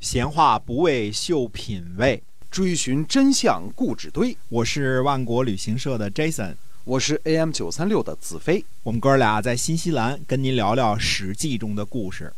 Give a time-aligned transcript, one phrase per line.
[0.00, 4.34] 闲话不为秀品味，追寻真相故纸堆。
[4.48, 8.64] 我是万国旅行社的 Jason，我是 AM 九三六的子飞。
[8.82, 12.32] 我们哥俩在新西兰跟您聊聊《史记》中的故事。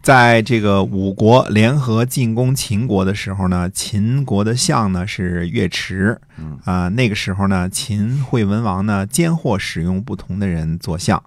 [0.00, 11.22] 在这个五国联合进攻秦国的时候呢，秦国的相呢是岳池，嗯啊、那个时候呢，秦惠文王呢间或使用不同的人做相，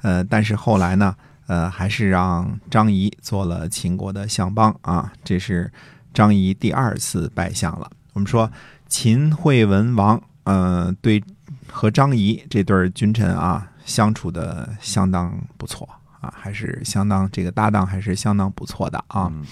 [0.00, 1.14] 呃，但是后来呢，
[1.52, 5.70] 呃，还是让张仪做了秦国的相邦啊，这是
[6.14, 7.90] 张仪第二次拜相了。
[8.14, 8.50] 我们说
[8.88, 11.22] 秦惠文王，呃，对
[11.70, 15.86] 和张仪这对君臣啊相处的相当不错
[16.22, 19.28] 啊，还是相当这个搭档还是相当不错的啊。
[19.30, 19.44] 嗯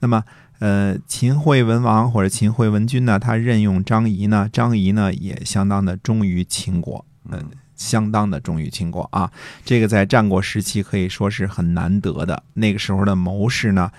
[0.00, 0.22] 那么，
[0.58, 9.30] 呃，秦惠文王或者秦惠文君呢，他任用张仪呢，张仪呢也相当的忠于秦国，嗯、相当的忠于秦国啊。
[9.64, 12.42] 这个在战国时期可以说是很难得的。
[12.54, 13.90] 那个时候的谋士呢，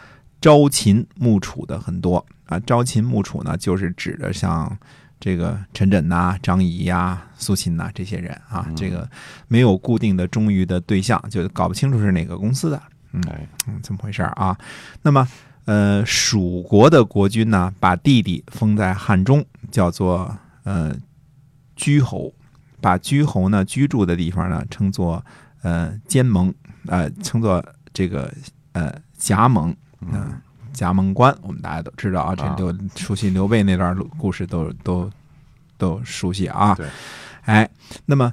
[0.42, 2.60] 朝秦暮楚的很多啊。
[2.60, 4.78] 朝秦暮楚呢，就是指的像
[5.20, 9.10] 这个陈轸呐、张仪呀、苏秦呐这些人啊，嗯这个
[9.48, 12.82] 没有固定的忠于的对象，就搞不清楚是哪个公司的。
[13.14, 13.24] 嗯，
[13.82, 14.56] 怎么回事啊。
[15.02, 15.28] 那么，
[15.66, 20.96] 呃，蜀国的国君呢，把弟弟封在汉中，叫做呃
[21.76, 22.32] 居侯，
[22.82, 25.24] 把居侯呢居住的地方呢称作
[25.62, 26.54] 呃监盟，
[26.86, 28.32] 呃称作这个
[28.74, 30.40] 呃夹盟，嗯、
[30.72, 35.10] 夹盟关，我们大家都知道啊，这啊刘熟悉刘备那段故事都都
[35.78, 36.76] 都熟悉啊。
[36.76, 36.88] 对，
[37.46, 37.70] 哎，
[38.06, 38.32] 那么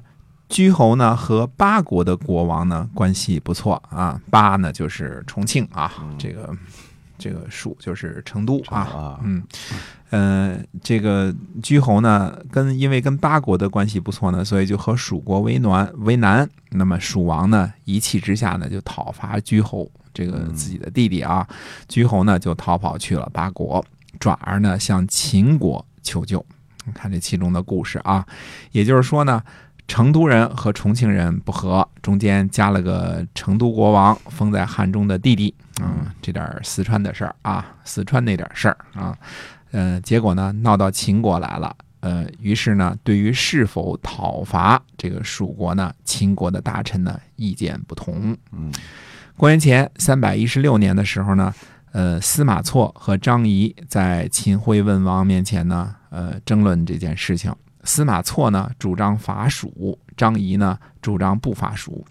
[0.49, 6.55] 居侯呢和八国的国王呢关系不错啊，八呢就是重庆啊，嗯这个
[7.25, 9.43] 这个蜀就是成都啊，啊，嗯，
[10.11, 16.47] 呃，这个居侯呢，跟因为跟八国的关系不错呢，所以就和蜀国为难为难。
[16.73, 21.49] 那么蜀王呢，一气之下呢，就讨伐居侯这个嗯自己的弟弟啊。
[21.89, 23.83] 居侯呢，就逃跑去了八国，
[24.19, 26.45] 转而呢向秦国求救。
[26.85, 28.27] 你看这其中的故事啊，
[28.73, 29.43] 也就是说呢。
[29.87, 39.17] 成都人和重庆人不和，中间加了个成都国王封在汉中的弟弟，嗯，这点四川的事儿啊，四川那点事儿啊，
[39.73, 48.37] 呃，结果呢闹到秦国来了，呃，于是呢，对于是否讨伐这个蜀国呢，秦国的大臣呢意见不同。
[48.53, 48.73] 嗯
[49.37, 51.53] 公元前三百一十六年的时候呢，
[51.93, 57.53] 呃，司马错和张仪在秦惠文王面前呢，呃，争论这件事情。
[57.85, 62.05] 司马错呢主张伐蜀，张仪呢主张不伐蜀。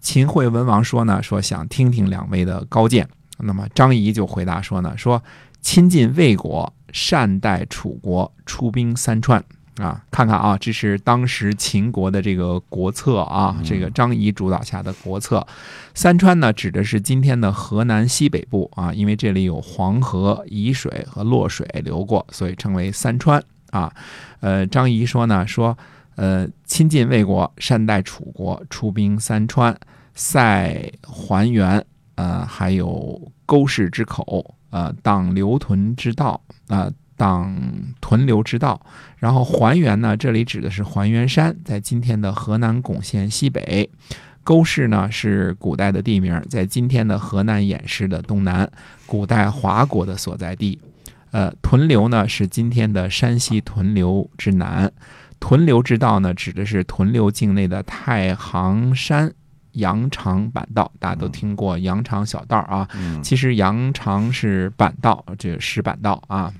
[0.00, 3.08] 秦惠文王说呢，说想听听两位的高见。
[3.38, 5.22] 那么张仪就回答说呢，说
[5.60, 9.42] 亲近魏国，善待楚国，出兵三川。
[9.76, 15.46] 啊，看看啊，这是当时秦国的这个国策啊，这个张仪主导下的国策。
[15.92, 23.42] 三川呢，指的是今天的河南西北部啊，因为这里有黄河、沂水和洛水流过，所以称为三川
[23.76, 23.92] 啊。
[24.40, 25.76] 呃，张仪说呢，说
[26.16, 29.76] 呃，亲近魏国，善待楚国，出兵三川，
[30.14, 37.54] 塞还原，呃，还有沟氏之口，呃，当流屯之道，呃，当
[38.00, 38.80] 屯留之道。
[39.18, 43.88] 然后还原呢，这里指的是还原山，在今天的河南巩县西北。
[44.44, 48.70] 沟氏呢是古代的地名，在今天的河南偃师的东南，
[49.04, 50.78] 古代华国的所在地。
[51.36, 54.90] 呃，屯留呢是今天的山西屯留之南，
[55.38, 59.30] 屯留之道呢指的是屯留境内的太行山
[59.72, 62.88] 羊肠板道，大家都听过羊肠小道啊。
[62.94, 66.50] 嗯其实羊肠是板道，这个石板道啊，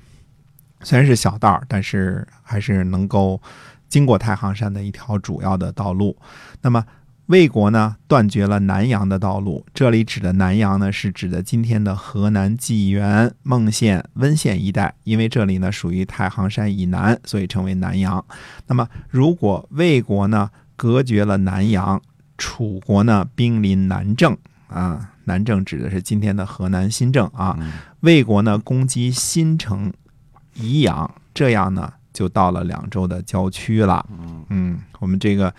[0.83, 3.41] 虽然是小道，但是还是能够
[3.89, 6.15] 经过太行山的一条主要的道路。
[6.61, 6.85] 那么
[7.27, 9.65] 魏国呢，断绝了南阳的道路。
[9.73, 18.23] 这里指的南阳呢，是指的今天的河南济源、孟县、温县一带，因为这里呢属于太行山以南，所以称为南阳。
[18.67, 22.01] 那么，如果魏国呢隔绝了南阳，
[22.37, 24.37] 楚国呢兵临南郑
[24.69, 27.59] 啊，南郑指的是今天的河南新郑啊。
[28.01, 29.91] 魏国呢攻击新城
[30.53, 34.05] 宜阳，这样呢就到了两州的郊区了。
[34.49, 35.53] 嗯，我们这个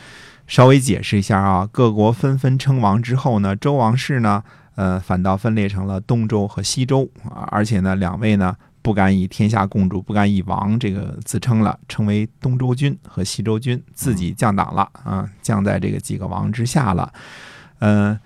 [0.49, 4.43] 稍微解释一下啊，各国纷纷称王之后呢，周王室呢，
[4.75, 17.13] 呃，反倒分裂成了东周和西周啊，而且呢，两位呢不敢以天下共主，不敢以王这个自称了，称为东周君和西周君，自己降档了啊，降在这个几个王之下了。
[17.81, 18.19] 嗯、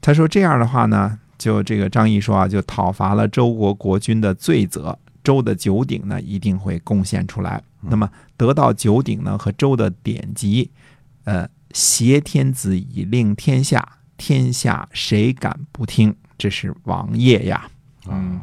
[0.00, 7.62] 他说这样的话呢，就这个张仪说啊，就讨伐了周国国君的罪责，周的九鼎呢一定会贡献出来。
[7.82, 8.08] 那么
[8.38, 10.70] 得到九鼎呢和周的典籍，
[11.24, 16.14] 呃，挟天子以令天下，天下谁敢不听？
[16.36, 17.68] 这是王业呀。
[18.08, 18.40] 嗯，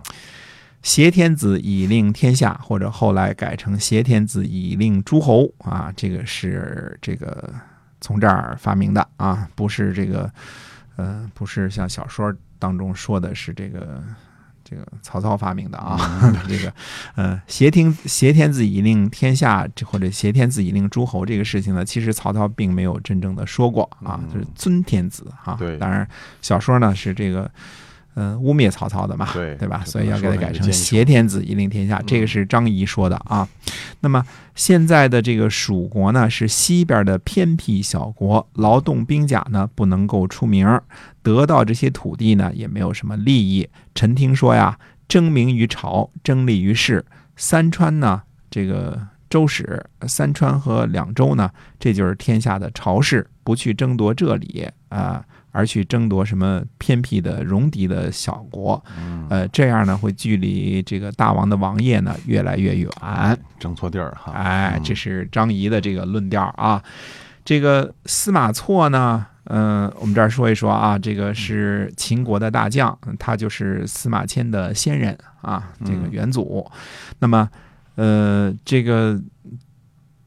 [0.81, 7.53] 挟天子以令天下，或者后来改成挟天子以令诸侯啊，这个是这个
[8.01, 10.31] 从这儿发明的啊，不是这个
[10.95, 14.03] 呃，不是像小说当中说的是这个。
[14.69, 15.97] 这个曹操发明的啊，
[16.47, 16.73] 这个，
[17.15, 25.55] 呃，挟天挟天子以令天下，或者挟天子以令诸侯这个事情呢，其实曹操并没有真正的说过啊，就是尊天子哈。
[25.57, 26.07] 对，当然
[26.41, 27.49] 小说呢是这个。
[28.15, 29.81] 嗯，污蔑曹操的嘛，对对吧？
[29.85, 33.47] 所以要给他改成挟天子以令天下，这个是张仪说的啊。
[34.01, 34.25] 那么
[34.55, 40.67] 现在的这个蜀国呢，是西边的偏僻小国，劳动兵甲呢不能够出名，
[41.21, 43.69] 得到这些土地呢也没有什么利益。
[43.95, 44.77] 臣听说呀，
[45.07, 47.05] 争名于朝，争利于世。
[47.37, 48.21] 三川呢，
[48.51, 55.23] 这个周史，三川和两州呢，这就是天下的朝氏，不去争夺这里啊。
[55.51, 58.83] 而去争夺什么偏僻的戎狄的小国，
[59.29, 62.89] 呃，这样呢会距离这个大王的王业呢越来越远，
[63.59, 64.31] 争错地儿哈。
[64.33, 66.81] 哎，这是张仪的这个论调啊。
[67.43, 76.69] 这个司马错呢，嗯，我们这儿说一说啊，这个是秦国的大将，他就是司马迁的先人啊，这个元祖。
[77.17, 77.49] 那么，
[77.95, 79.19] 呃，这个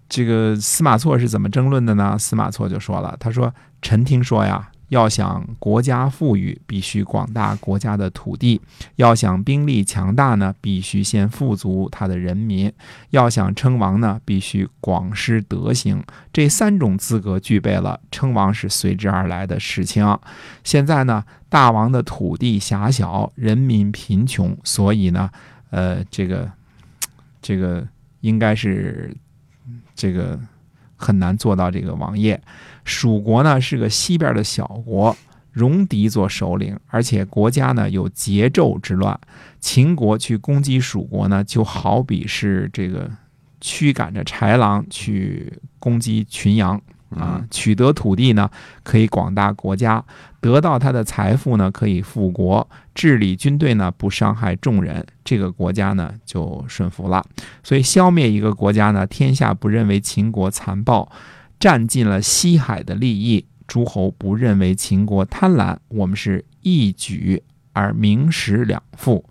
[0.09, 2.19] 这个司马错是怎么争论的呢？
[2.19, 8.61] 司马错就说了，他说：“臣听说呀。”要想国家富裕，必须广大国家的土地；
[8.97, 12.71] 要想兵力强大呢，必须先富足他的人民；
[13.09, 16.05] 要想称王呢，必须广施德行。
[16.31, 20.07] 这三种资格具备了，称王是随之而来的事情。
[20.63, 25.31] 现在呢，大王的土地狭小，人民贫穷，所以呢，
[25.71, 26.53] 呃，这个，
[27.41, 27.89] 这个
[28.21, 29.17] 应该是
[29.95, 30.39] 这个。
[31.03, 32.41] 很难做到这个王爷。
[32.85, 35.17] 蜀国呢是个西边的小国，
[35.53, 39.19] 戎狄做首领，而且国家呢有桀纣之乱。
[39.61, 43.11] 秦国去攻击蜀国呢，就好比是这个
[43.61, 46.81] 驱赶着豺狼去攻击群羊。
[47.17, 48.51] 啊，取得土地呢，
[48.83, 50.05] 可以广大国家；
[50.41, 57.25] 得到他的财富呢，可以富国；治理军队呢，不伤害众人，这个国家呢就顺服了。
[57.63, 61.11] 所以，消灭一个国家呢，天下不认为秦国残暴，
[61.59, 67.43] 占尽了西海的利益；诸侯不认为秦国贪婪，我们是一举
[67.73, 69.25] 而名实两副，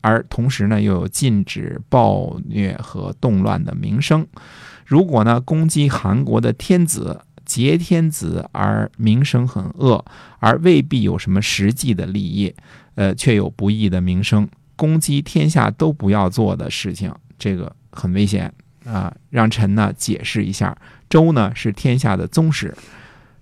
[0.00, 4.26] 而同时呢，又有禁止暴虐和动乱的名声。
[4.88, 10.02] 如果呢攻击韩国的天子，劫天子而名声很恶，
[10.38, 12.54] 而未必有什么实际的利益，
[12.94, 18.50] 呃，却有不义的名声，攻击天下都不要做的事情，这个很危险
[18.86, 19.14] 啊！
[19.28, 20.74] 让臣呢解释一下，
[21.10, 22.74] 周呢是天下的宗室。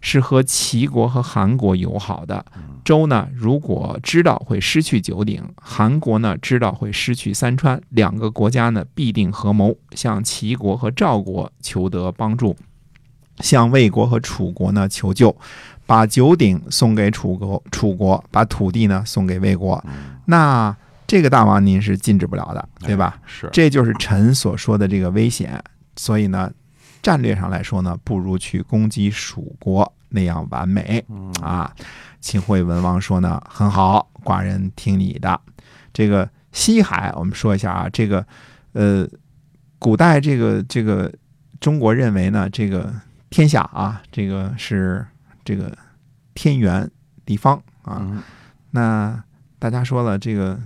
[0.08, 2.46] 是和齐国和韩国友好的。
[2.84, 12.56] 周呢，如果知道会失去九鼎；韩国呢，知道会失去三川，两个国家呢，必定合谋向齐国和赵国求得帮助，
[13.40, 15.36] 向魏国和楚国呢求救，
[15.86, 19.84] 把九鼎送给楚国，楚国把土地呢送给魏国。
[20.26, 20.76] 那
[21.08, 23.18] 这个大王您是禁止不了的，对吧？
[23.26, 25.60] 是，这就是臣所说的这个危险。
[25.96, 26.48] 所以呢。
[27.02, 31.04] 战略上来说呢，不如去攻击蜀国那样完美
[31.42, 31.72] 啊。
[32.20, 35.40] 秦惠文王说呢，很好，寡人听你的。
[35.92, 38.26] 这个西海，我们说一下啊，这个
[38.72, 39.06] 呃，
[39.78, 41.12] 古代这个这个
[41.60, 42.92] 中国认为呢，这个
[43.30, 45.06] 天下啊，这个是
[45.44, 45.76] 这个
[46.34, 46.90] 天圆
[47.24, 48.22] 地方啊。
[48.72, 49.22] 那
[49.58, 50.58] 大家说了，这个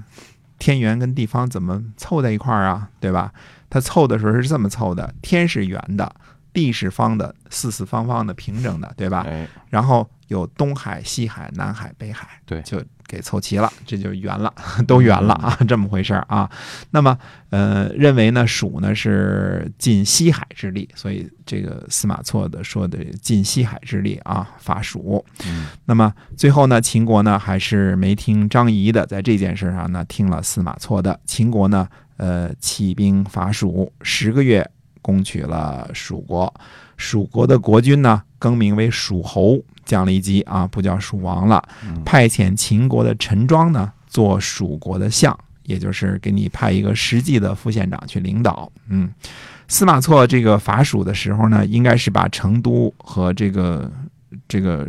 [0.58, 2.88] 天圆跟地方怎么凑在一块儿啊？
[3.00, 3.32] 对吧？
[3.68, 6.12] 它凑的时候是这么凑的：天是圆的。
[6.52, 9.26] 地是方的，四四方方的，平整的，对吧？
[9.68, 14.52] 然后有东海、西海、南海、北海，对，就给凑齐了，这就圆了，
[14.86, 16.50] 都圆了啊，这么回事儿啊。
[16.90, 17.16] 那么，
[17.50, 25.24] 呃，认为呢，蜀呢是尽西海之力，所以这个司马错的说的尽西海之力啊，伐蜀。
[25.46, 25.66] 嗯。
[25.86, 31.18] 那么最后呢，秦国呢还是没听张仪的，在这件事上呢听了司马错的。
[31.26, 34.68] 秦国呢，呃，起兵伐蜀，十个月。
[35.02, 36.52] 攻取了蜀国，
[36.96, 41.62] 蜀国的国君呢更名为蜀侯，降了一级啊，不叫蜀王了。
[42.04, 48.70] 派遣秦国的陈庄呢做蜀国的相，也就是给你派一个实际的副县长去领导。
[48.88, 49.10] 嗯，
[49.68, 53.90] 司马错这个伐蜀的时候呢，应该是把成都和这个
[54.46, 54.86] 这个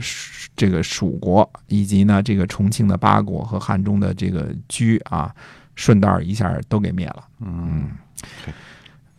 [0.55, 5.33] 这个蜀国，以及呢这个重庆的八国和汉中的这个居啊，
[5.75, 7.23] 顺道一下都给灭了。
[7.39, 7.89] 嗯。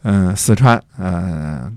[0.03, 1.77] 嗯，四川，嗯，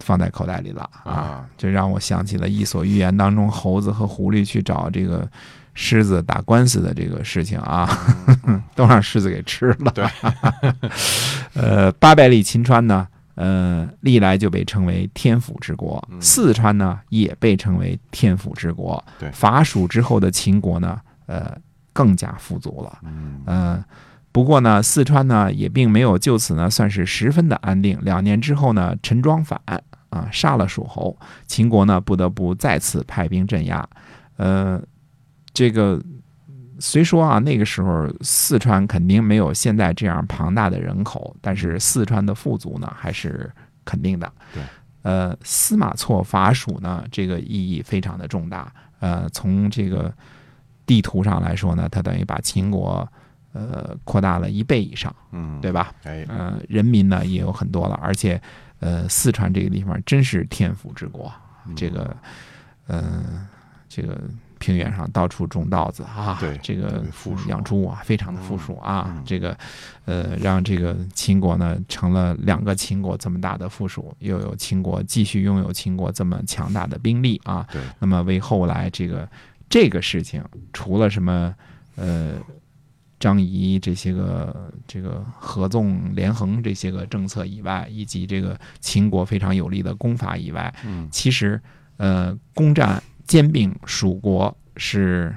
[0.00, 5.28] 放在口袋里了啊，这让我想起了《伊索寓言》当中猴子和狐狸去找这个
[5.74, 7.88] 狮子打官司的这个事情啊，
[8.74, 9.92] 都让狮子给吃了。
[9.92, 10.04] 对，
[11.54, 19.02] 呃，八百里秦川呢，呃，历来就被称为天府之国，嗯四川呢也被称为天府之国。
[19.18, 21.56] 对伐蜀之后的秦国呢，呃，
[21.92, 22.98] 更加富足了。
[23.04, 23.84] 嗯呃，
[24.32, 27.98] 不过呢，四川呢也并没有就此呢算是十分的安定。
[28.02, 29.60] 两年之后呢，陈庄反
[30.08, 33.86] 啊，杀了蜀侯，秦国呢不得不再次派兵镇压。
[34.36, 34.82] 呃，
[35.52, 36.02] 这个
[36.78, 43.50] 虽说啊，那个时候四川肯定没有现在这样庞大的人口，但是四川的富足呢还是
[43.84, 44.32] 肯定的。
[44.54, 44.62] 对，
[45.02, 48.72] 呃，司马错伐蜀呢，这个意义非常的重大。
[49.00, 50.12] 呃，从这个
[50.86, 53.06] 地图上来说呢，它等于把秦国
[53.52, 55.92] 呃扩大了一倍以上，嗯，对吧？
[56.04, 58.40] 哎，呃，人民呢也有很多了，而且
[58.80, 61.32] 呃，四川这个地方真是天府之国，
[61.66, 61.74] 嗯。
[61.76, 62.16] 这个
[62.86, 63.46] 呃，
[63.88, 64.20] 这个
[64.58, 67.04] 平原上到处种稻子啊，对这个
[67.48, 69.22] 养猪啊，非常的富庶啊，嗯。
[69.24, 69.56] 这个
[70.04, 79.28] 呃，让这个秦国呢成了两个秦国这么大的附属，又有秦国继续拥有秦国这么强大的兵力啊，对，那么为后来这个
[79.68, 80.42] 这个事情，
[80.72, 81.54] 除了什么
[81.96, 82.34] 呃
[83.22, 91.60] 张仪这些个这个合纵连横这些个政策以外，以及这个秦国非常有力的攻伐以外，嗯其实
[91.98, 95.32] 呃攻占兼并蜀国是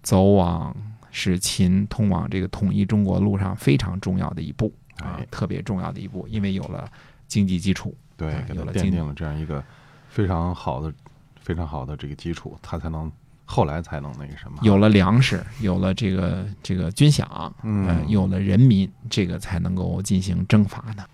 [0.00, 0.72] 走往
[1.10, 6.88] 使秦通往这个统一中国路上非常重要的一步啊哎，特别重要的一步，因为有了
[7.26, 7.92] 经济基础。
[8.16, 9.60] 对有了奠定了这样一个
[10.08, 10.94] 非常好的、
[11.40, 13.10] 非常好的这个基础，他才能
[13.44, 21.04] 后来才能那个什么，有了粮食，有了这个这个军饷，嗯呃，有了人民，这个才能够进行征伐呢。